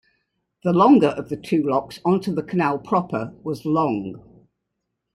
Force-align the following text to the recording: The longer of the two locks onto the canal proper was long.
The 0.63 0.73
longer 0.73 1.09
of 1.09 1.29
the 1.29 1.37
two 1.37 1.61
locks 1.61 1.99
onto 2.03 2.33
the 2.33 2.41
canal 2.41 2.79
proper 2.79 3.35
was 3.43 3.65
long. 3.65 4.47